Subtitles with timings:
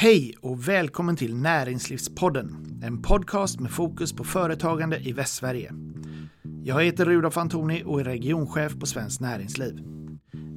[0.00, 5.72] Hej och välkommen till Näringslivspodden, en podcast med fokus på företagande i Västsverige.
[6.64, 9.82] Jag heter Rudolf Antoni och är regionchef på Svenskt Näringsliv.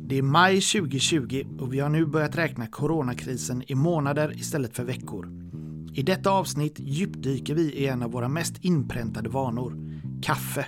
[0.10, 4.84] Det är maj 2020 och vi har nu börjat räkna coronakrisen i månader istället för
[4.84, 5.28] veckor.
[5.94, 9.74] I detta avsnitt djupdyker vi i en av våra mest inpräntade vanor,
[10.24, 10.66] kaffe.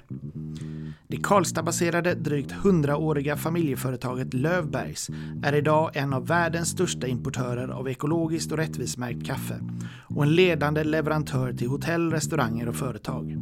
[1.14, 5.09] Det Karlstadbaserade drygt 100-åriga familjeföretaget Lövbergs
[5.43, 9.60] är idag en av världens största importörer av ekologiskt och rättvismärkt kaffe
[10.07, 13.37] och en ledande leverantör till hotell, restauranger och företag.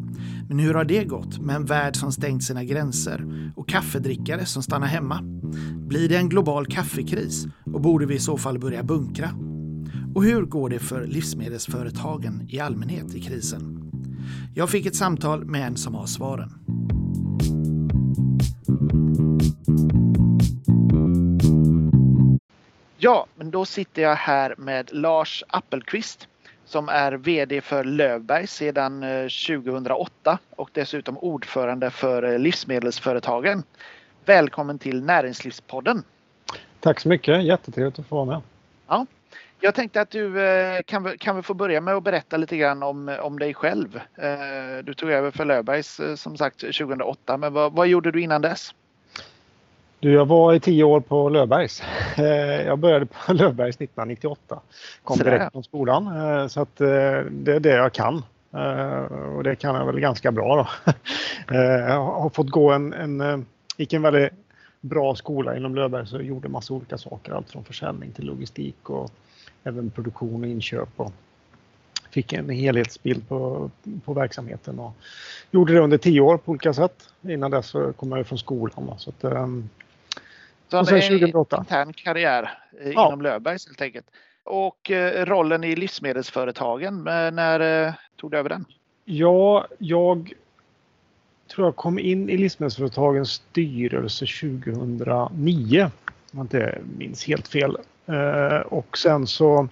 [0.50, 4.64] Men hur har det gått med en värld som stängt sina gränser och kaffedrickare som
[4.64, 5.20] stannar hemma?
[5.88, 9.30] Blir det en global kaffekris och borde vi i så fall börja bunkra?
[10.16, 13.78] Och hur går det för livsmedelsföretagen i allmänhet i krisen?
[14.56, 16.54] Jag fick ett samtal med en som har svaren.
[23.04, 26.28] Ja, men då sitter jag här med Lars Appelqvist
[26.66, 29.02] som är VD för Lövberg sedan
[29.48, 33.64] 2008 och dessutom ordförande för Livsmedelsföretagen.
[34.26, 36.04] Välkommen till Näringslivspodden.
[36.80, 38.42] Tack så mycket, jättetrevligt att få vara med.
[38.88, 39.06] Ja,
[39.60, 40.34] jag tänkte att du
[40.86, 44.02] kan, kan vi få börja med att berätta lite grann om, om dig själv.
[44.84, 48.74] Du tog över för Lövbergs som sagt 2008, men vad, vad gjorde du innan dess?
[50.02, 51.84] Du, jag var i tio år på Löfbergs.
[52.66, 54.62] Jag började på Löfbergs 1998.
[55.04, 58.24] Kom direkt från skolan så att det är det jag kan.
[59.36, 60.94] Och det kan jag väl ganska bra då.
[61.56, 63.46] Jag har fått gå en, en
[63.78, 64.32] gick en väldigt
[64.82, 67.32] bra skola inom Löfbergs och gjorde massa olika saker.
[67.32, 69.12] Allt från försäljning till logistik och
[69.64, 70.90] även produktion och inköp.
[70.96, 71.12] Och
[72.12, 73.70] fick en helhetsbild på,
[74.06, 74.94] på verksamheten och
[75.52, 77.10] gjorde det under tio år på olika sätt.
[77.22, 78.94] Innan dess så kom jag från skolan.
[78.98, 79.24] Så att,
[80.72, 82.52] så han är en intern karriär
[82.84, 83.08] ja.
[83.08, 84.06] inom Löfbergs helt enkelt.
[84.44, 88.66] Och rollen i livsmedelsföretagen, när tog du över den?
[89.06, 90.34] Ja, jag
[91.48, 95.84] tror jag kom in i livsmedelsföretagens styrelse 2009.
[95.84, 95.92] Om
[96.32, 97.78] jag inte minns helt fel.
[98.66, 99.68] Och sen så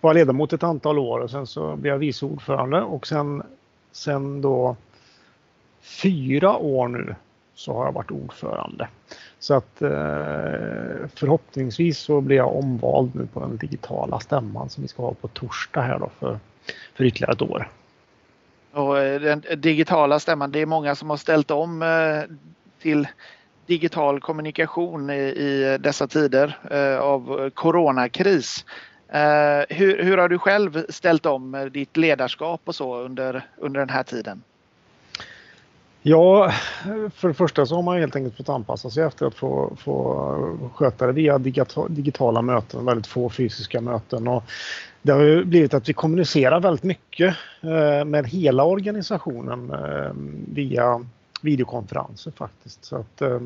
[0.00, 3.42] var jag ledamot ett antal år och sen så blev jag vice ordförande och sen,
[3.92, 4.76] sen då
[5.80, 7.14] fyra år nu
[7.54, 8.88] så har jag varit ordförande.
[9.40, 14.88] Så att eh, förhoppningsvis så blir jag omvald nu på den digitala stämman som vi
[14.88, 16.38] ska ha på torsdag här då för,
[16.94, 17.68] för ytterligare ett år.
[18.72, 22.36] Och eh, den digitala stämman, det är många som har ställt om eh,
[22.82, 23.08] till
[23.66, 28.64] digital kommunikation i dessa tider eh, av coronakris.
[29.68, 34.02] Hur, hur har du själv ställt om ditt ledarskap och så under, under den här
[34.02, 34.42] tiden?
[36.02, 36.52] Ja,
[37.14, 40.70] för det första så har man helt enkelt fått anpassa sig efter att få, få
[40.74, 41.38] sköta det via
[41.88, 44.28] digitala möten, väldigt få fysiska möten.
[44.28, 44.44] Och
[45.02, 50.12] det har ju blivit att vi kommunicerar väldigt mycket eh, med hela organisationen eh,
[50.54, 51.04] via
[51.42, 52.84] videokonferenser faktiskt.
[52.84, 53.40] Så att, eh,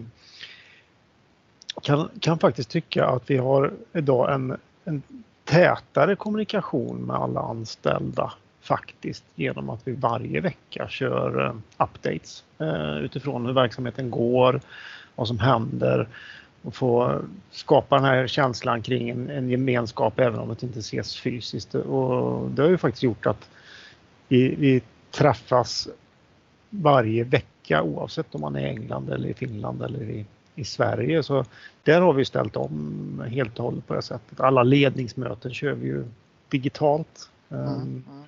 [1.82, 5.02] kan, kan faktiskt tycka att vi har idag en, en
[5.44, 8.32] tätare kommunikation med alla anställda
[8.64, 12.44] faktiskt genom att vi varje vecka kör updates
[13.00, 14.60] utifrån hur verksamheten går,
[15.14, 16.08] vad som händer
[16.62, 17.20] och få
[17.50, 21.74] skapa den här känslan kring en, en gemenskap även om det inte ses fysiskt.
[21.74, 23.48] Och det har ju faktiskt gjort att
[24.28, 25.88] vi, vi träffas
[26.70, 31.22] varje vecka oavsett om man är i England eller i Finland eller i, i Sverige.
[31.22, 31.44] Så
[31.82, 34.40] där har vi ställt om helt och hållet på det sättet.
[34.40, 36.04] Alla ledningsmöten kör vi ju
[36.48, 37.30] digitalt.
[37.50, 37.72] Mm.
[37.72, 38.24] Mm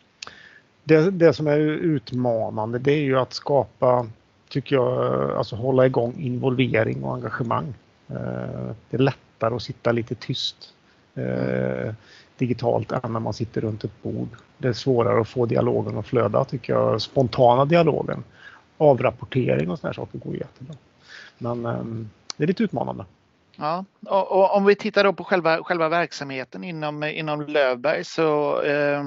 [0.87, 4.07] det, det som är utmanande det är ju att skapa,
[4.49, 7.75] tycker jag, alltså hålla igång involvering och engagemang.
[8.09, 10.57] Eh, det är lättare att sitta lite tyst
[11.15, 11.95] eh,
[12.39, 14.29] digitalt än när man sitter runt ett bord.
[14.59, 18.25] Det är svårare att få dialogen att flöda tycker jag, spontana dialogen.
[18.79, 20.75] Avrapportering och sådana saker går jättebra.
[21.39, 23.05] Men ehm, det är lite utmanande.
[23.57, 28.63] Ja, och, och, om vi tittar då på själva, själva verksamheten inom, inom Löfberg så
[28.63, 29.07] Eh,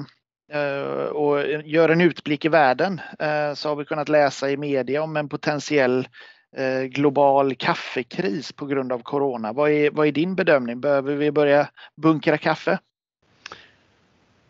[0.52, 5.02] Eh, och gör en utblick i världen eh, så har vi kunnat läsa i media
[5.02, 6.08] om en potentiell
[6.56, 9.52] eh, global kaffekris på grund av corona.
[9.52, 10.80] Vad är, vad är din bedömning?
[10.80, 12.78] Behöver vi börja bunkra kaffe?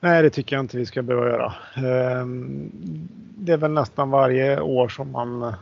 [0.01, 1.53] Nej, det tycker jag inte vi ska behöva göra.
[1.75, 2.71] Ehm,
[3.37, 5.55] det är väl nästan varje år som man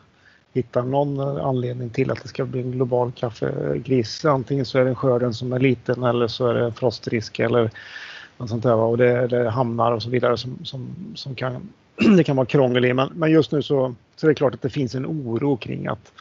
[0.52, 4.25] hittar någon anledning till att det ska bli en global kaffekris.
[4.25, 7.70] Antingen så är det skörden som är liten eller så är det frostrisk eller
[8.38, 11.69] och sånt där, och det, det hamnar och så vidare som, som, som kan,
[12.17, 12.94] det kan vara krångel i.
[12.94, 15.87] Men, men just nu så, så är det klart att det finns en oro kring
[15.87, 16.12] att,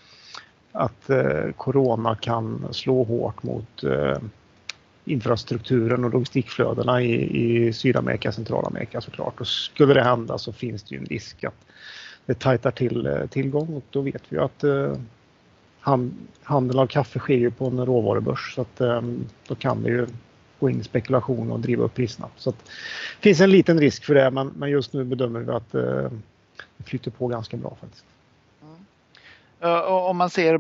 [0.72, 4.18] att eh, corona kan slå hårt mot eh,
[5.06, 9.40] infrastrukturen och logistikflödena i, i Sydamerika Centralamerika såklart.
[9.42, 11.66] Och skulle det hända så finns det ju en risk att
[12.26, 14.94] det tajtar till eh, tillgång och då vet vi att eh,
[16.44, 19.02] handeln av kaffe sker ju på en råvarubörs så att eh,
[19.48, 20.08] då kan det ju
[20.60, 22.30] gå in i spekulation och driva upp priserna.
[22.36, 25.52] Så att, det finns en liten risk för det men, men just nu bedömer vi
[25.52, 28.06] att det flyter på ganska bra faktiskt.
[29.88, 30.60] Om man ser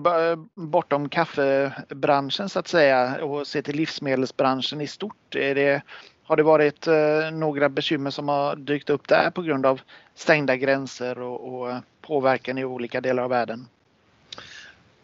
[0.60, 5.36] bortom kaffebranschen så att säga och ser till livsmedelsbranschen i stort.
[5.36, 5.82] Är det,
[6.24, 9.82] har det varit eh, några bekymmer som har dykt upp där på grund av
[10.16, 13.68] stängda gränser och, och påverkan i olika delar av världen?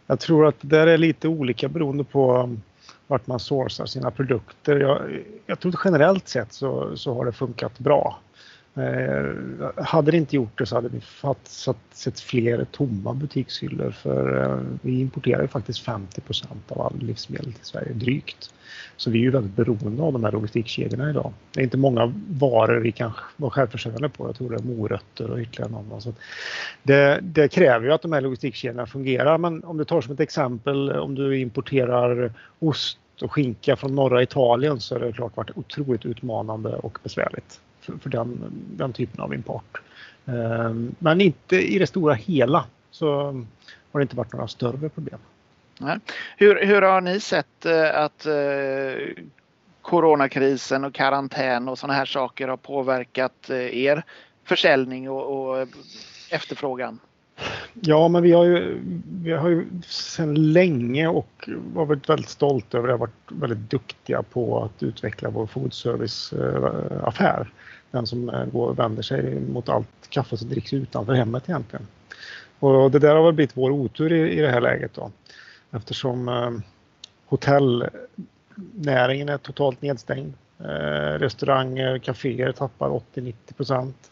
[0.07, 2.55] Jag tror att det är lite olika beroende på
[3.07, 4.79] vart man sourcar sina produkter.
[4.79, 8.19] Jag, jag tror generellt sett så, så har det funkat bra.
[8.75, 11.01] Eh, hade det inte gjort det så hade vi
[11.91, 17.65] sett fler tomma butikshyllor för eh, vi importerar ju faktiskt 50% av all livsmedel till
[17.65, 18.53] Sverige, drygt.
[18.97, 21.33] Så vi är ju väldigt beroende av de här logistikkedjorna idag.
[21.51, 24.27] Det är inte många varor vi kan vara självförsörjande på.
[24.27, 26.01] Jag tror det är morötter och ytterligare någon.
[26.01, 26.13] Så
[26.83, 29.37] det, det kräver ju att de här logistikkedjorna fungerar.
[29.37, 34.23] Men om du tar som ett exempel om du importerar ost och skinka från norra
[34.23, 39.21] Italien så har det klart varit otroligt utmanande och besvärligt för, för den, den, typen
[39.21, 39.81] av import.
[40.25, 43.21] Ehm, men inte i det stora hela så
[43.91, 45.19] har det inte varit några större problem.
[46.37, 48.33] Hur, hur har ni sett eh, att eh,
[49.81, 54.03] coronakrisen och karantän och sådana här saker har påverkat eh, er
[54.43, 55.67] försäljning och, och
[56.29, 56.99] efterfrågan?
[57.73, 58.81] Ja, men vi har ju,
[59.23, 64.63] vi har ju sedan länge och varit väldigt stolta över det, varit väldigt duktiga på
[64.63, 67.47] att utveckla vår foodservice-affär.
[67.93, 71.87] Den som eh, går, vänder sig mot allt kaffe som dricks utanför hemmet egentligen.
[72.59, 75.11] Och det där har väl blivit vår otur i, i det här läget då.
[75.71, 76.51] Eftersom eh,
[77.25, 80.33] hotellnäringen är totalt nedstängd.
[80.59, 84.11] Eh, restauranger, kaféer tappar 80-90 procent.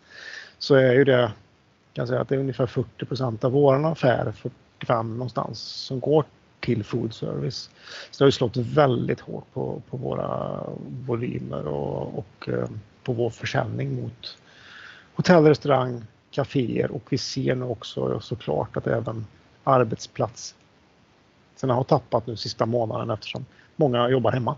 [0.57, 1.31] Så är ju det
[1.94, 6.25] kan säga att det är ungefär 40 procent av våran affär, 45 någonstans, som går
[6.60, 7.69] till food service.
[8.12, 10.60] Så det har ju slått väldigt hårt på, på våra
[11.06, 12.69] volymer och, och eh,
[13.03, 14.38] på vår försäljning mot
[15.15, 16.01] hotell, restaurang,
[16.31, 19.25] kaféer och vi ser nu också såklart att även
[19.63, 23.45] arbetsplatserna har tappat nu sista månaden eftersom
[23.75, 24.56] många jobbar hemma.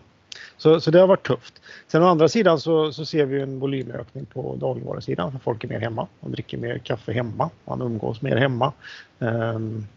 [0.57, 1.61] Så, så det har varit tufft.
[1.87, 5.67] Sen å andra sidan så, så ser vi en volymökning på dagligvarusidan för folk är
[5.67, 6.07] mer hemma.
[6.19, 8.73] Man dricker mer kaffe hemma, man umgås mer hemma.
[9.19, 9.87] Um,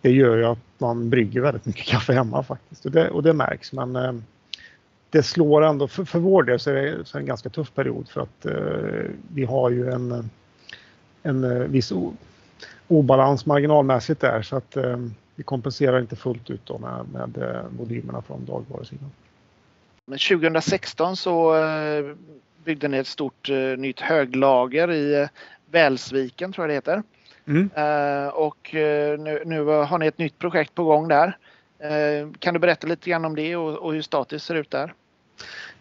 [0.00, 3.32] det gör ju att man brygger väldigt mycket kaffe hemma faktiskt och det, och det
[3.32, 3.72] märks.
[3.72, 4.24] Men um,
[5.12, 7.48] det slår ändå, för, för vår del så är det, så är det en ganska
[7.48, 10.30] tuff period för att uh, vi har ju en,
[11.22, 12.14] en uh, viss o,
[12.88, 17.78] obalans marginalmässigt där så att um, vi kompenserar inte fullt ut då med, med uh,
[17.78, 19.10] volymerna från dagligvarusidan.
[20.06, 22.14] Men 2016 så eh,
[22.64, 25.28] byggde ni ett stort eh, nytt höglager i eh,
[25.70, 27.02] Välsviken tror jag det heter.
[27.46, 27.70] Mm.
[28.34, 31.36] Och nu, nu, har ni ett nytt projekt på gång där.
[32.38, 34.94] Kan du berätta lite grann om det och, och hur status ser ut där?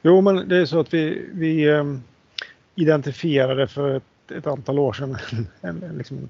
[0.02, 2.04] Jo, men det är så att vi, vi ehm,
[2.76, 5.18] identifierade för ett, ett antal år sedan
[5.62, 6.30] en, en, liksom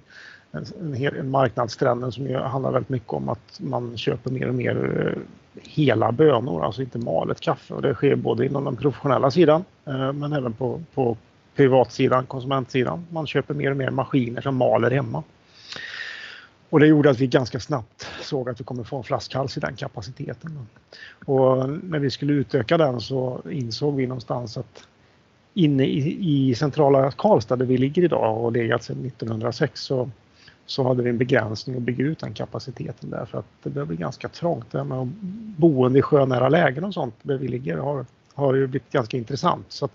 [0.51, 5.07] en, en, en marknadstrend som handlar väldigt mycket om att man köper mer och mer
[5.07, 5.21] eh,
[5.63, 7.73] hela bönor, alltså inte malet kaffe.
[7.73, 11.17] Och det sker både inom den professionella sidan eh, men även på, på
[11.55, 13.05] privatsidan, konsumentsidan.
[13.09, 15.23] Man köper mer och mer maskiner som maler hemma.
[16.71, 19.59] Och det gjorde att vi ganska snabbt såg att vi kommer få en flaskhals i
[19.59, 20.67] den kapaciteten.
[21.25, 24.87] Och när vi skulle utöka den så insåg vi någonstans att
[25.53, 30.09] inne i, i centrala Karlstad där vi ligger idag och legat sedan 1906 så
[30.65, 33.85] så hade vi en begränsning att bygga ut den kapaciteten där för att det börjar
[33.85, 34.71] bli ganska trångt.
[34.71, 35.07] Det med
[35.57, 39.65] boende i sjönära lägen och sånt där vi ligger har, har ju blivit ganska intressant.
[39.69, 39.89] Så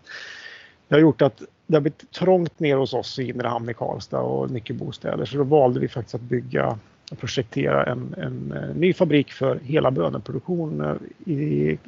[0.89, 3.75] det har gjort att det har blivit trångt ner hos oss i inre hamn i
[3.75, 6.79] Karlstad och mycket bostäder så då valde vi faktiskt att bygga
[7.11, 11.79] och projektera en, en, en ny fabrik för hela böneproduktion eh, i,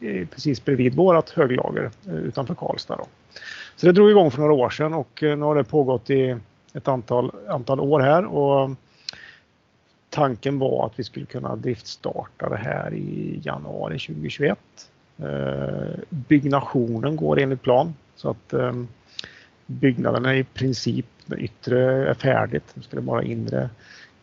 [0.00, 2.96] i, precis bredvid vårt höglager eh, utanför Karlstad.
[2.96, 3.06] Då.
[3.76, 6.36] Så det drog igång för några år sedan och nu har det pågått i
[6.74, 8.70] ett antal, antal år här och
[10.10, 14.58] tanken var att vi skulle kunna driftstarta det här i januari 2021.
[16.08, 18.54] Byggnationen går enligt plan så att
[19.68, 22.64] byggnaderna byggnaden är i princip, det yttre är färdigt.
[22.74, 23.70] Nu ska det bara inre,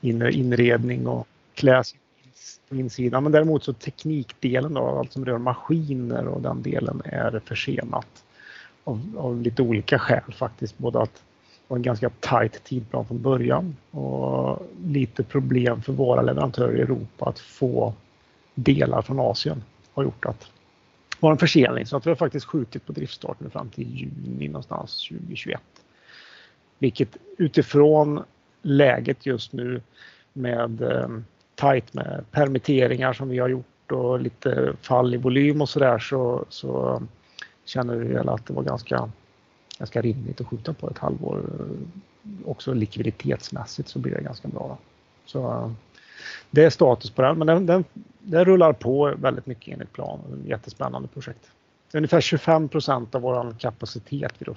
[0.02, 1.96] inre inredning och kläs
[2.70, 3.24] på insidan.
[3.24, 8.24] Men däremot så teknikdelen då, allt som rör maskiner och den delen är försenat
[8.84, 10.78] av, av lite olika skäl faktiskt.
[10.78, 11.22] Både att det
[11.68, 17.30] var en ganska tajt tidplan från början och lite problem för våra leverantörer i Europa
[17.30, 17.94] att få
[18.56, 20.52] delar från Asien har gjort att
[21.19, 25.07] var en försening så att vi har faktiskt skjutit på driftstarten fram till juni någonstans
[25.10, 25.62] 2021.
[26.79, 28.24] Vilket utifrån
[28.62, 29.81] läget just nu
[30.34, 31.10] med eh,
[31.55, 36.45] tajt med permitteringar som vi har gjort och lite fall i volym och sådär så,
[36.50, 37.01] så
[37.65, 39.10] känner vi väl att det var ganska,
[39.77, 41.41] ganska rimligt att skjuta på ett halvår.
[42.45, 44.77] Också likviditetsmässigt så blir det ganska bra.
[45.25, 45.72] Så
[46.51, 47.84] det är status på den, men den, den,
[48.20, 50.20] den rullar på väldigt mycket enligt plan.
[50.44, 51.51] Ett jättespännande projekt.
[51.94, 54.55] Ungefär 25 procent av vår kapacitet vi då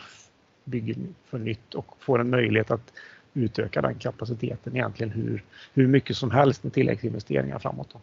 [0.65, 0.97] bygger
[1.31, 2.93] för nytt och får en möjlighet att
[3.35, 5.45] utöka den kapaciteten egentligen hur,
[5.75, 7.95] hur mycket som helst med tilläggsinvesteringar framåt.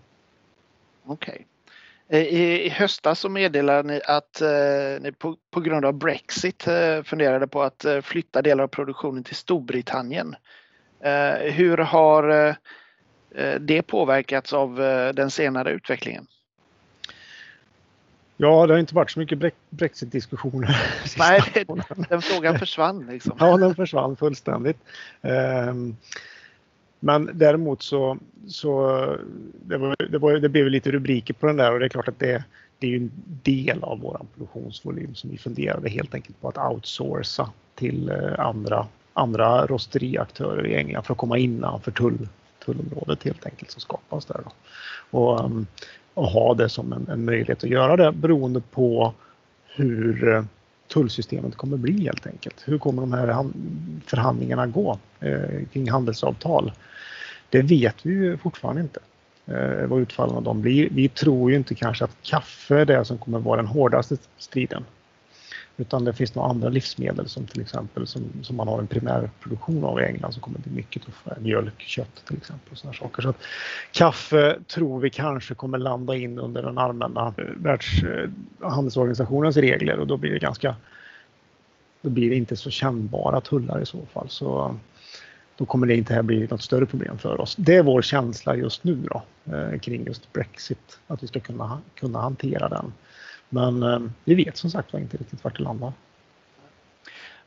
[1.05, 1.33] Okej.
[1.33, 1.45] Okay.
[2.09, 7.03] I, I höstas så meddelade ni att eh, ni på, på, grund av Brexit eh,
[7.03, 10.35] funderade på att eh, flytta delar av produktionen till Storbritannien.
[10.99, 12.55] Eh, hur har eh,
[13.59, 14.75] det påverkats av
[15.15, 16.27] den senare utvecklingen?
[18.37, 20.77] Ja, det har inte varit så mycket Brexit-diskussioner.
[21.17, 21.65] Nej,
[22.09, 23.07] den frågan försvann.
[23.07, 23.35] Liksom.
[23.39, 24.77] Ja, den försvann fullständigt.
[25.21, 25.95] Ehm,
[26.99, 28.97] men däremot så, så
[29.65, 32.07] det, var, det, var, det blev lite rubriker på den där och det är klart
[32.07, 32.43] att det,
[32.79, 33.11] det är en
[33.43, 38.87] del av vår produktionsvolym som vi funderade helt enkelt på att outsourca till eh, andra,
[39.13, 42.27] andra rosteriaktörer i England för att komma innanför tull,
[42.65, 44.41] tullområdet helt enkelt som skapas där.
[44.43, 44.51] Då.
[45.19, 45.67] Och, um,
[46.13, 49.13] och ha det som en, en möjlighet att göra det beroende på
[49.75, 50.43] hur eh,
[50.87, 52.63] tullsystemet kommer bli helt enkelt.
[52.65, 53.45] Hur kommer de här
[54.05, 56.71] förhandlingarna gå eh, kring handelsavtal?
[57.49, 58.99] Det vet vi ju fortfarande inte
[59.45, 60.89] eh, vad utfallen av dem blir.
[60.91, 64.85] Vi tror ju inte kanske att kaffe är det som kommer vara den hårdaste striden.
[65.77, 69.83] Utan det finns några andra livsmedel som till exempel som, som man har en primärproduktion
[69.83, 71.37] av i England som kommer bli mycket tuffare.
[71.39, 72.71] Mjölk, kött till exempel.
[72.71, 73.21] Och såna saker.
[73.21, 73.37] Så att,
[73.91, 80.07] kaffe tror vi kanske kommer landa in under den allmänna eh, världshandelsorganisationens eh, regler och
[80.07, 80.75] då blir det ganska
[82.01, 84.29] då blir det inte så kännbara tullar i så fall.
[84.29, 84.75] Så
[85.57, 87.55] då kommer det inte här bli något större problem för oss.
[87.55, 91.79] Det är vår känsla just nu då, eh, kring just Brexit, att vi ska kunna,
[91.95, 92.93] kunna hantera den.
[93.55, 95.93] Men eh, vi vet som sagt inte riktigt vart det landar.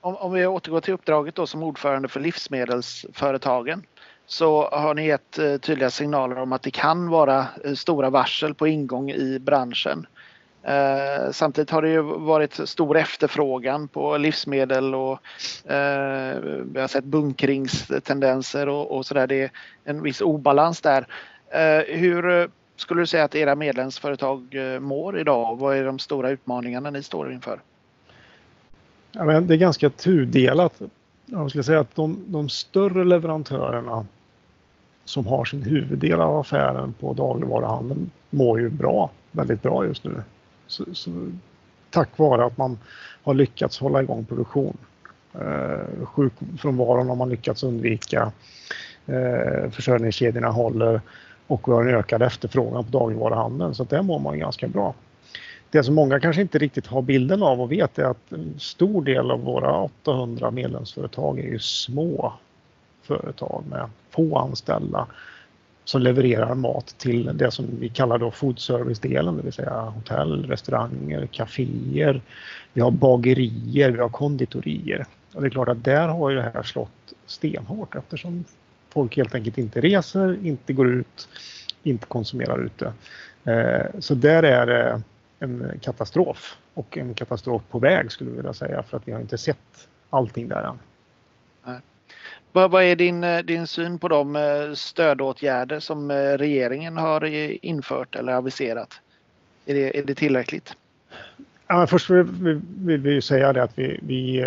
[0.00, 3.82] Om, om vi återgår till uppdraget då som ordförande för livsmedelsföretagen
[4.26, 8.54] så har ni gett eh, tydliga signaler om att det kan vara eh, stora varsel
[8.54, 10.06] på ingång i branschen.
[10.62, 15.20] Eh, samtidigt har det ju varit stor efterfrågan på livsmedel och
[15.70, 16.38] eh,
[16.72, 19.26] vi har sett bunkringstendenser och, och sådär.
[19.26, 19.50] Det är
[19.84, 21.06] en viss obalans där.
[21.50, 22.50] Eh, hur
[22.80, 25.58] skulle du säga att era medlemsföretag eh, mår idag?
[25.58, 27.60] Vad är de stora utmaningarna ni står inför?
[29.12, 30.80] Ja, men det är ganska tudelat.
[31.26, 34.06] Jag skulle säga att de, de större leverantörerna
[35.04, 40.22] som har sin huvuddel av affären på dagligvaruhandeln mår ju bra, väldigt bra just nu.
[40.66, 41.10] Så, så,
[41.90, 42.78] tack vare att man
[43.22, 44.76] har lyckats hålla igång produktion.
[45.34, 48.32] Eh, sjukfrånvaron har man lyckats undvika.
[49.06, 51.00] Eh, försörjningskedjorna håller
[51.48, 54.94] och vi har en ökad efterfrågan på dagligvaruhandeln så att där mår man ganska bra.
[55.70, 59.02] Det som många kanske inte riktigt har bilden av och vet är att en stor
[59.04, 62.32] del av våra 800 medlemsföretag är ju små
[63.02, 65.06] företag med få anställda
[65.84, 70.46] som levererar mat till det som vi kallar då food service-delen, det vill säga hotell,
[70.46, 72.20] restauranger, kaféer.
[72.72, 75.06] Vi har bagerier, vi har konditorier.
[75.34, 78.44] Och det är klart att där har ju det här slått stenhårt eftersom
[78.90, 81.28] folk helt enkelt inte reser, inte går ut,
[81.82, 82.92] inte konsumerar ute.
[83.44, 85.02] Eh, så där är det
[85.38, 89.20] en katastrof och en katastrof på väg skulle jag vilja säga för att vi har
[89.20, 90.78] inte sett allting där än.
[92.52, 97.24] Vad, är din, eh, din syn på de eh, stödåtgärder som regeringen har
[97.64, 99.00] infört eller aviserat?
[99.66, 100.76] Är det, är det tillräckligt?
[101.66, 104.44] Ja, först vill, vill vi säga det att vi, vi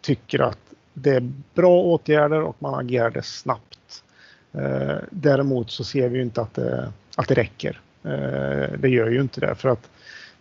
[0.00, 0.67] tycker att
[0.98, 4.04] det är bra åtgärder och man agerade snabbt.
[4.52, 7.80] Eh, däremot så ser vi inte att det, att det räcker.
[8.04, 9.90] Eh, det gör ju inte det för att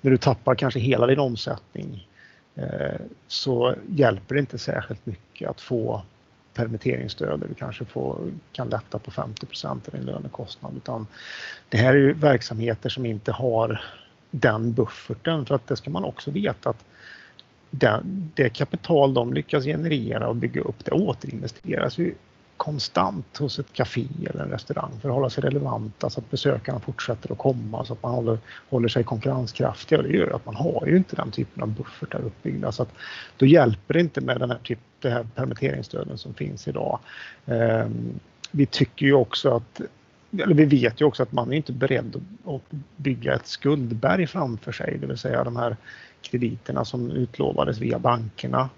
[0.02, 2.08] när du tappar kanske hela din omsättning
[2.56, 6.02] eh, så hjälper det inte särskilt mycket att få
[6.54, 10.74] permitteringsstöd där du kanske får, kan lätta på 50% av din lönekostnad.
[10.78, 11.08] Utan
[11.70, 13.82] det här är ju verksamheter som inte har
[14.32, 16.86] den bufferten för att det ska man också veta att
[17.72, 18.02] det,
[18.36, 22.14] det kapital de lyckas generera och bygga upp det återinvesteras ju
[22.58, 26.32] konstant hos ett café eller en restaurang för att hålla sig relevanta så alltså att
[26.32, 28.38] besökarna fortsätter att komma så att man håller,
[28.70, 30.02] håller sig konkurrenskraftiga.
[30.02, 32.94] Det gör att man har ju inte den typen av buffertar uppbyggda så att
[33.38, 37.00] då hjälper det inte med den här, typ, här permitteringsstöden som finns idag.
[37.46, 38.20] Ehm,
[38.52, 39.82] vi tycker ju också att
[40.32, 42.62] eller vi vet ju också att man är inte beredd att
[42.96, 45.78] bygga ett skuldberg framför sig, det vill säga de här
[46.22, 48.70] krediterna som utlovades via bankerna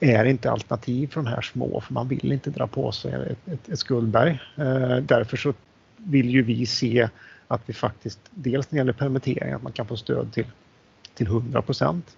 [0.00, 3.48] är inte alternativ för de här små för man vill inte dra på sig ett,
[3.48, 4.40] ett, ett skuldberg.
[4.56, 5.54] Eh, därför så
[5.96, 7.08] vill ju vi se
[7.48, 10.46] att vi faktiskt, dels när det gäller permittering, att man kan få stöd till,
[11.14, 12.16] till 100 procent.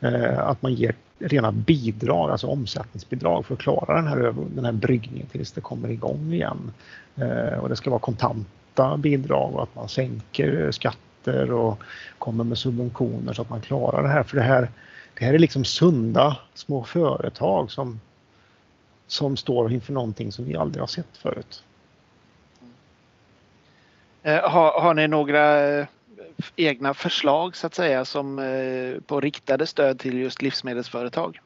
[0.00, 4.72] Eh, att man ger rena bidrag, alltså omsättningsbidrag för att klara den här, den här
[4.72, 6.72] bryggningen tills det kommer igång igen.
[7.16, 11.82] Eh, och det ska vara kontanta bidrag och att man sänker skatter och
[12.18, 14.22] kommer med subventioner så att man klarar det här.
[14.22, 14.70] För det här,
[15.18, 18.00] det här är liksom sunda små företag som,
[19.06, 21.62] som står inför någonting som vi aldrig har sett förut.
[24.22, 25.86] Eh, har, har ni några
[26.56, 31.40] egna förslag så att säga som eh, på riktade stöd till just livsmedelsföretag?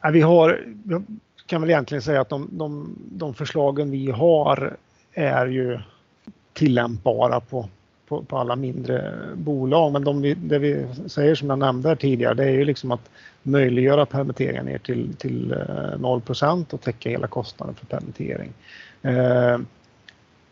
[0.00, 1.02] Ja, vi har, jag
[1.46, 4.76] kan väl egentligen säga att de, de, de förslagen vi har
[5.12, 5.78] är ju
[6.52, 7.68] tillämpbara på,
[8.08, 9.92] på, på, alla mindre bolag.
[9.92, 13.10] Men de, det vi säger som jag nämnde tidigare det är ju liksom att
[13.42, 18.52] möjliggöra permitteringar ner till, till eh, 0% och täcka hela kostnaden för permittering.
[19.02, 19.58] Eh,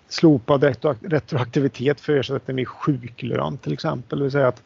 [0.08, 0.64] slopad
[1.00, 4.62] retroaktivitet för ersättning med sjuklön till exempel, det vill säga att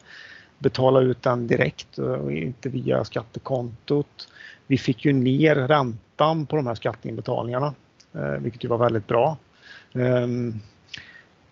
[0.59, 4.27] betala ut den direkt och inte via skattekontot.
[4.67, 7.73] Vi fick ju ner räntan på de här skatteinbetalningarna,
[8.13, 9.37] eh, vilket ju var väldigt bra.
[9.93, 10.53] Ehm,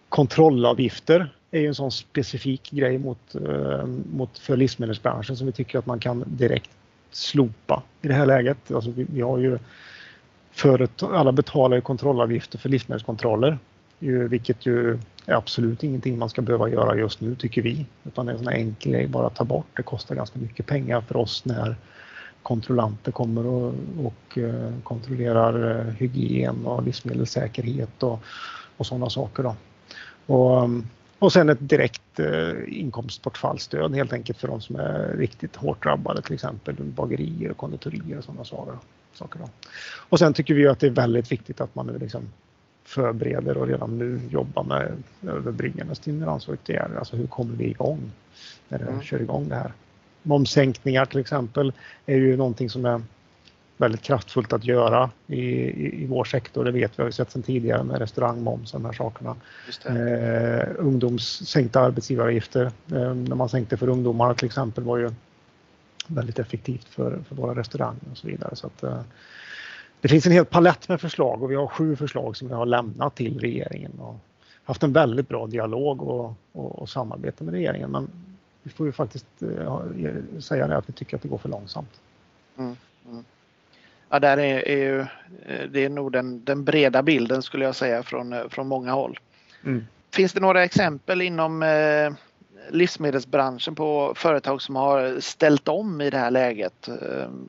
[0.10, 5.80] kontrollavgifter är ju en sån specifik grej mot, ehm, mot för livsmedelsbranschen som vi tycker
[5.80, 6.70] att man kan direkt
[7.12, 8.72] slopa i det här läget.
[8.72, 9.60] Alltså vi, vi har ju
[10.52, 13.58] företag, alla betalar ju kontrollavgifter för livsmedelskontroller
[14.00, 17.86] vilket ju är absolut ingenting man ska behöva göra just nu tycker vi.
[18.04, 19.68] Utan det är en sån enkel grej bara att ta bort.
[19.76, 21.76] Det kostar ganska mycket pengar för oss när
[22.44, 28.20] kontrollanter kommer och, och eh, kontrollerar eh, hygien och livsmedelssäkerhet och,
[28.78, 29.44] och sådana saker.
[29.44, 29.56] Då.
[30.26, 30.70] Och, eh,
[31.20, 32.20] och sen ett direkt
[32.68, 38.18] inkomstbortfallsstöd helt enkelt för de som är riktigt hårt drabbade, till exempel bagerier och konditorier
[38.18, 38.46] och sådana
[39.14, 39.40] saker.
[39.40, 39.50] Då.
[40.10, 42.30] Och sen tycker vi att det är väldigt viktigt att man nu liksom
[42.90, 44.92] förbereder och redan nu jobbar med
[45.28, 46.96] överbryggande stimulansåtgärder.
[46.96, 48.12] Alltså hur kommer vi igång
[48.70, 49.02] när det mm.
[49.02, 49.74] kör igång det här?
[50.24, 51.74] Momssänkningar till exempel
[52.06, 53.02] är ju någonting som är
[53.78, 56.66] väldigt kraftfullt att göra i, i, i vår sektor.
[56.66, 59.36] Det vet vi, har ju sett sedan tidigare med restaurangmoms och de här sakerna.
[59.86, 65.12] Eh, ungdoms sänkta arbetsgivaravgifter eh, när man sänkte för ungdomar till exempel var ju
[66.08, 68.56] väldigt effektivt för, för våra restauranger och så vidare.
[68.56, 69.02] Så att, eh,
[70.02, 72.66] det finns en hel palett med förslag och vi har sju förslag som vi har
[72.66, 74.16] lämnat till regeringen och
[74.64, 77.92] haft en väldigt bra dialog och, och, och samarbete med regeringen.
[77.92, 78.10] Men
[78.64, 79.80] vi får ju faktiskt eh,
[80.40, 82.02] säga det att vi tycker att det går för långsamt.
[82.58, 82.76] Mm,
[83.10, 83.24] mm.
[84.10, 87.76] Ja, där är, är ju, eh, det är nog den, den, breda bilden skulle jag
[87.76, 89.20] säga från, eh, från många håll.
[89.66, 89.86] Mm.
[90.14, 92.14] Finns det några exempel inom eh,
[92.70, 96.90] livsmedelsbranschen på företag som har ställt om i det här läget?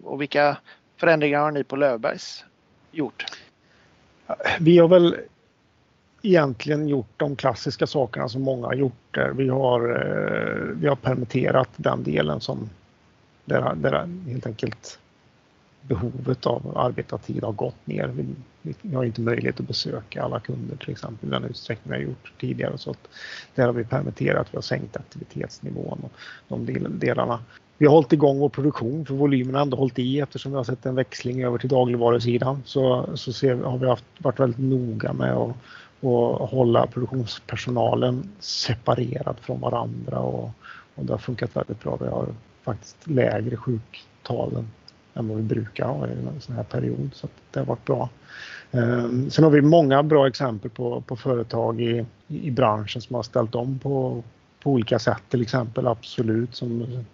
[0.02, 0.56] Och vilka
[1.00, 2.44] förändringar har ni på Löfbergs
[2.90, 3.24] gjort?
[4.60, 5.16] Vi har väl
[6.22, 9.30] egentligen gjort de klassiska sakerna som många har gjort där.
[9.30, 12.70] Vi har, eh, vi har permitterat den delen som
[13.44, 14.98] där, där helt enkelt
[15.82, 18.08] behovet av arbetartid har gått ner.
[18.08, 18.26] Vi,
[18.82, 22.04] vi, har inte möjlighet att besöka alla kunder till exempel i den utsträckning vi har
[22.04, 22.78] gjort tidigare.
[22.78, 23.08] Så att
[23.54, 26.12] där har vi permitterat, vi har sänkt aktivitetsnivån och
[26.48, 27.40] de delarna
[27.80, 30.64] vi har hållit igång vår produktion för volymen har ändå hållit i eftersom vi har
[30.64, 35.12] sett en växling över till dagligvarusidan så, så ser, har vi haft, varit väldigt noga
[35.12, 35.56] med att
[36.00, 40.50] och hålla produktionspersonalen separerad från varandra och,
[40.94, 41.98] och det har funkat väldigt bra.
[42.00, 42.26] Vi har
[42.62, 44.70] faktiskt lägre sjuktalen
[45.14, 48.08] än vad vi brukar ha i en sån här period så det har varit bra.
[48.70, 53.22] Um, sen har vi många bra exempel på, på företag i, i branschen som har
[53.22, 54.22] ställt om på,
[54.62, 57.04] på olika sätt, till exempel Absolut som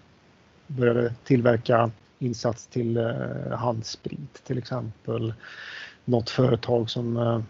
[0.67, 5.35] började tillverka insats till eh, handsprit till exempel.
[6.05, 7.41] Något företag som eh,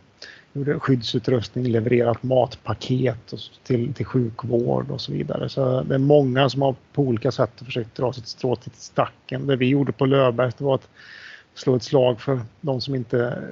[0.53, 5.49] gjorde skyddsutrustning, levererat matpaket till, till sjukvård och så vidare.
[5.49, 9.47] Så det är många som har på olika sätt försökt dra sitt strå till stacken.
[9.47, 10.89] Det vi gjorde på Löfbergs var att
[11.55, 13.43] slå ett slag för de som inte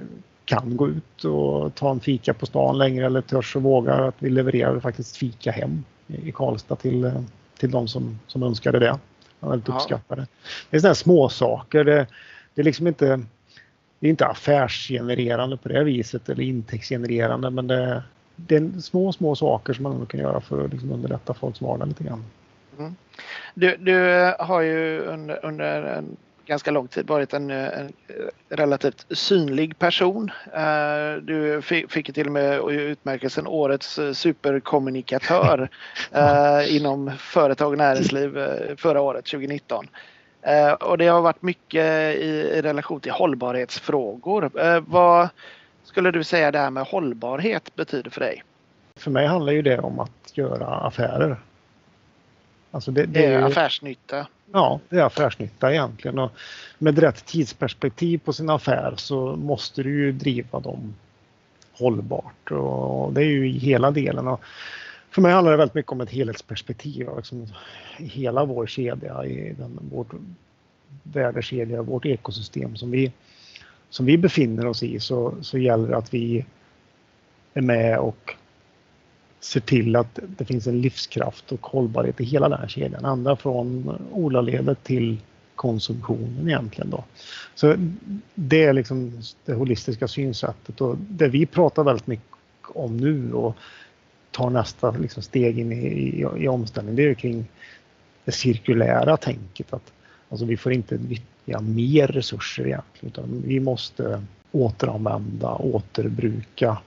[0.45, 4.09] kan gå ut och ta en fika på stan längre eller törs och vågar.
[4.09, 7.23] Att vi levererade faktiskt fika hem i Karlstad till, eh,
[7.59, 8.99] till de som, som önskade det.
[9.45, 9.75] Jag väldigt ja.
[9.75, 10.27] uppskattade.
[10.71, 11.85] Det är sådana små saker.
[11.85, 12.07] Det,
[12.55, 13.21] det är liksom inte
[14.05, 18.03] det är inte affärsgenererande på det viset eller intäktsgenererande men det,
[18.37, 21.89] det är små, små saker som man kan göra för att liksom underlätta folks vardag
[21.89, 22.25] lite grann.
[22.79, 22.97] Mm.
[23.55, 23.99] Du, du,
[24.39, 27.93] har ju under, under, en ganska lång tid varit en, en
[28.49, 30.31] relativt synlig person.
[30.55, 35.69] Eh, du fick till och med utmärkelsen Årets superkommunikatör
[36.69, 38.39] inom företag och näringsliv
[38.77, 39.89] förra året, 2019.
[40.81, 44.51] Och det har varit mycket i relation till hållbarhetsfrågor.
[44.91, 45.29] Vad
[45.85, 48.43] skulle du säga det här med hållbarhet betyder för dig?
[48.97, 51.37] För mig handlar ju det om att göra affärer.
[52.71, 54.27] Alltså det, det, är affärsnytta.
[54.53, 56.19] Ja, det är affärsnytta egentligen.
[56.19, 56.33] Och
[56.79, 60.95] med rätt tidsperspektiv på sin affär så måste du ju driva dem
[61.73, 62.51] hållbart.
[62.51, 64.29] Och det är ju hela delen.
[64.29, 64.41] Och
[65.11, 67.09] för mig handlar det väldigt mycket om ett helhetsperspektiv.
[67.17, 67.47] Liksom
[67.97, 70.13] hela vår kedja, i den, vårt
[71.03, 73.13] värdekedja, vårt ekosystem som vi,
[73.91, 76.45] som vi befinner oss i så, så gäller det att vi
[77.55, 78.35] är med och
[79.45, 83.05] ser till att det finns en livskraft och hållbarhet i hela den här kedjan.
[83.05, 85.19] Ända från odlarledet till
[85.55, 86.91] konsumtionen egentligen.
[86.91, 87.05] Då.
[87.55, 87.75] Så
[88.35, 92.27] det är liksom det holistiska synsättet och det vi pratar väldigt mycket
[92.63, 93.57] om nu och
[94.31, 97.47] tar nästa liksom steg in i, i, i omställningen, det är kring
[98.25, 99.73] det cirkulära tänket.
[99.73, 99.93] Att,
[100.29, 106.79] alltså vi får inte nyttja mer resurser egentligen utan vi måste återanvända, återbruka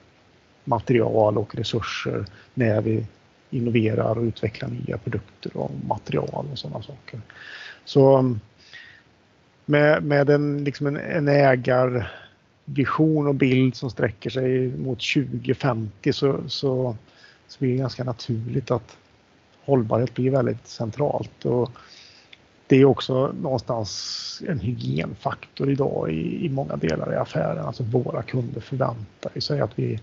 [0.67, 3.05] material och resurser när vi
[3.49, 7.21] innoverar och utvecklar nya produkter och material och sådana saker.
[7.85, 8.39] Så mm,
[9.65, 16.39] med, med en, liksom en, en ägarvision och bild som sträcker sig mot 2050 så,
[16.47, 16.95] så,
[17.47, 18.97] så blir det ganska naturligt att
[19.65, 21.45] hållbarhet blir väldigt centralt.
[21.45, 21.71] Och
[22.67, 27.65] det är också någonstans en hygienfaktor idag i, i många delar i affären.
[27.65, 29.99] Alltså våra kunder förväntar sig att vi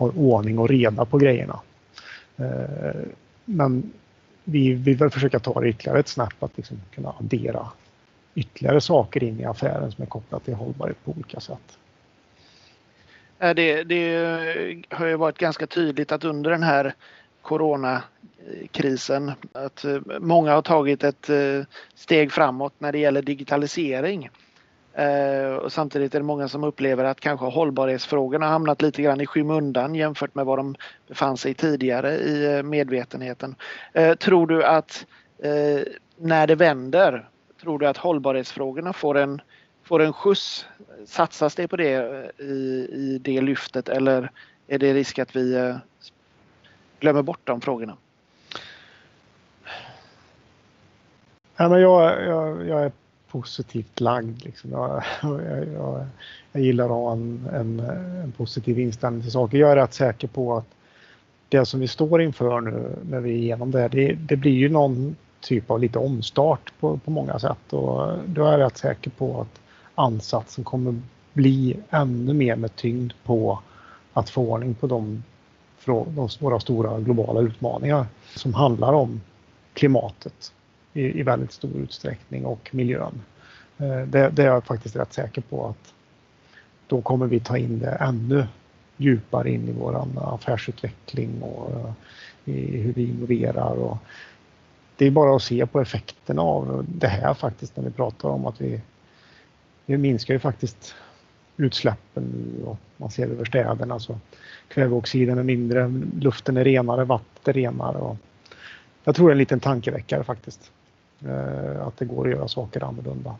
[0.00, 1.60] har ordning och reda på grejerna.
[2.36, 3.00] Eh,
[3.44, 3.92] men
[4.44, 7.66] vi vill försöka ta det ytterligare ett snäpp att liksom kunna addera
[8.34, 11.78] ytterligare saker in i affären som är kopplat till hållbarhet på olika sätt.
[13.38, 16.94] Det, det har ju varit ganska tydligt att under den här
[17.42, 21.62] coronakrisen att eh, många har tagit ett eh,
[21.94, 24.30] steg framåt när det gäller digitalisering.
[24.94, 29.20] Eh, och samtidigt är det många som upplever att kanske hållbarhetsfrågorna har hamnat lite grann
[29.20, 30.74] i skymundan jämfört med var de
[31.08, 33.54] befann sig tidigare i eh, medvetenheten.
[33.92, 35.06] Eh, tror du att
[35.38, 35.82] eh,
[36.16, 37.28] när det vänder,
[37.62, 39.40] tror du att hållbarhetsfrågorna får en,
[39.82, 40.66] får en skjuts?
[41.06, 44.30] Satsas det på det eh, i, i det lyftet eller
[44.68, 45.74] är det risk att vi
[47.00, 47.96] glömmer bort de frågorna?
[51.56, 52.92] Ja, men jag, jag, jag är
[53.30, 54.44] positivt lagd.
[54.44, 54.70] Liksom.
[54.70, 56.06] Jag, jag, jag,
[56.52, 57.80] jag, gillar att ha en, en,
[58.24, 59.58] en, positiv inställning till saker.
[59.58, 60.66] Jag är rätt säker på att
[61.48, 64.68] det som vi står inför nu när vi är igenom det, det, det blir ju
[64.68, 69.10] någon typ av lite omstart på, på många sätt och då är jag rätt säker
[69.10, 69.60] på att
[69.94, 71.00] ansatsen kommer
[71.32, 73.60] bli ännu mer med tyngd på
[74.12, 75.22] att få ordning på de,
[75.84, 79.20] de våra stora globala utmaningar som handlar om
[79.74, 80.52] klimatet,
[80.92, 83.22] i, i väldigt stor utsträckning och miljön.
[83.78, 85.94] Eh, det, det, är jag faktiskt rätt säker på att
[86.86, 88.46] då kommer vi ta in det ännu
[88.96, 91.92] djupare in i vår affärsutveckling och eh,
[92.54, 93.74] i hur vi innoverar.
[93.74, 93.98] Och
[94.96, 98.46] det är bara att se på effekterna av det här faktiskt när vi pratar om
[98.46, 98.80] att vi,
[99.86, 100.94] vi minskar ju faktiskt
[101.56, 104.18] utsläppen nu och man ser över städerna så
[104.68, 105.88] kväveoxiden är mindre,
[106.20, 107.98] luften är renare, vattnet är renare.
[107.98, 108.16] Och
[109.04, 110.72] jag tror det är en liten tankeväckare faktiskt.
[111.26, 113.36] Eh, att det går att göra saker annorlunda.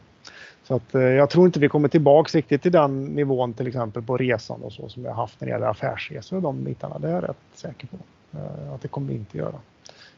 [0.65, 4.03] Så att, eh, jag tror inte vi kommer tillbaks riktigt till den nivån till exempel
[4.03, 6.99] på resan och så som vi har haft när det gäller affärsresor och de bitarna.
[6.99, 7.97] Det är jag rätt säker på
[8.39, 9.55] eh, att det kommer vi inte göra.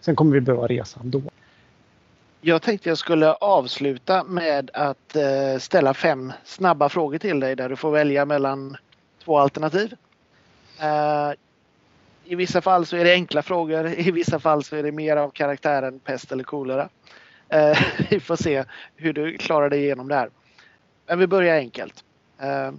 [0.01, 1.23] Sen kommer vi behöva resa ändå.
[2.41, 5.17] Jag tänkte jag skulle avsluta med att
[5.59, 8.77] ställa fem snabba frågor till dig där du får välja mellan
[9.25, 9.95] två alternativ.
[12.25, 15.17] I vissa fall så är det enkla frågor, i vissa fall så är det mer
[15.17, 16.89] av karaktären pest eller kolera.
[17.53, 17.79] Eh,
[18.11, 18.65] vi får se
[18.97, 20.31] hur du klarar dig igenom det här.
[21.07, 22.05] Men vi börjar enkelt.
[22.39, 22.73] Eh,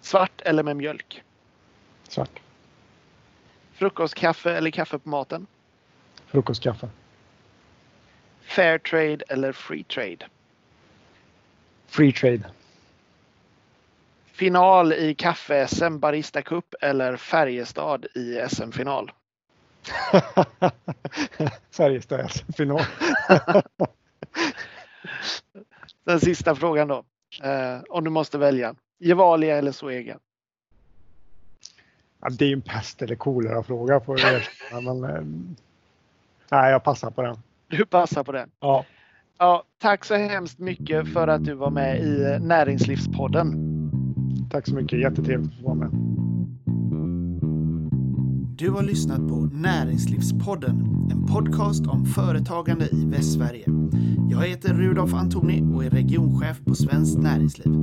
[0.00, 1.22] svart eller med mjölk?
[2.08, 2.40] Svart.
[3.72, 5.46] Frukostkaffe eller kaffe på maten?
[6.26, 6.88] Frukostkaffe.
[8.42, 10.26] Fair trade eller free trade?
[11.86, 12.42] Free trade.
[14.26, 19.12] Final i kaffe-SM Barista Cup eller Färjestad i SM-final?
[21.76, 22.80] Färjestad final.
[26.04, 27.04] Den sista frågan då.
[27.42, 28.74] Eh, om du måste välja.
[28.98, 30.18] Gevalia eller Zoega?
[32.20, 34.00] Ja, det är en pest eller kolera fråga.
[34.00, 34.42] På det.
[34.72, 35.22] Men, eh,
[36.50, 37.36] nej, jag passar på den.
[37.68, 38.50] Du passar på den?
[38.60, 38.84] Ja.
[39.38, 43.74] Ja, tack så hemskt mycket för att du var med i Näringslivspodden.
[44.50, 45.90] Tack så mycket, jättetrevligt att få vara med.
[48.58, 50.76] Du har lyssnat på Näringslivspodden,
[51.10, 53.64] en podcast om företagande i Västsverige.
[54.30, 57.74] Jag heter Rudolf Antoni och är regionchef på Svenskt Näringsliv.